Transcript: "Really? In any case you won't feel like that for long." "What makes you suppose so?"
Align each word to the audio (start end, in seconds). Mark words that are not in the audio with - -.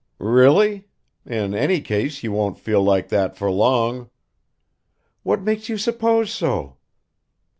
"Really? 0.17 0.87
In 1.27 1.53
any 1.53 1.79
case 1.79 2.23
you 2.23 2.31
won't 2.31 2.57
feel 2.57 2.81
like 2.81 3.09
that 3.09 3.37
for 3.37 3.51
long." 3.51 4.09
"What 5.21 5.43
makes 5.43 5.69
you 5.69 5.77
suppose 5.77 6.31
so?" 6.31 6.77